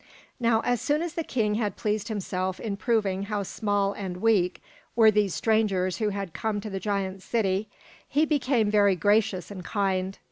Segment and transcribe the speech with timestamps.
[0.39, 4.59] Now as soon as the king had pleased himself in proving how small and weak
[4.95, 7.69] were these strangers who had come to the giant city,
[8.09, 10.17] he became very gracious and kind.